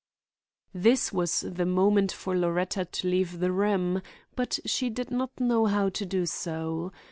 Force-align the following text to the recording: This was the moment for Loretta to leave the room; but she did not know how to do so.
This 0.73 1.13
was 1.13 1.41
the 1.41 1.63
moment 1.67 2.11
for 2.11 2.35
Loretta 2.35 2.85
to 2.85 3.07
leave 3.07 3.37
the 3.37 3.51
room; 3.51 4.01
but 4.35 4.57
she 4.65 4.89
did 4.89 5.11
not 5.11 5.39
know 5.39 5.67
how 5.67 5.89
to 5.89 6.05
do 6.07 6.25
so. 6.25 6.91